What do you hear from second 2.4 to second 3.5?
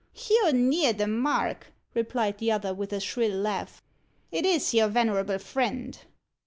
other, with a shrill